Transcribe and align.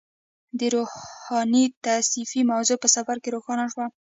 د 0.59 0.61
روحاني 0.75 1.65
تصفیې 1.83 2.41
موضوع 2.51 2.77
په 2.81 2.87
سفر 2.95 3.17
کې 3.23 3.29
روښانه 3.35 3.65
شوه. 3.71 3.85